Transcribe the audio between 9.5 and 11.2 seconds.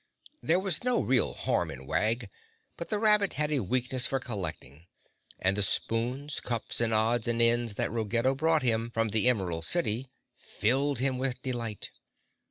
City filled him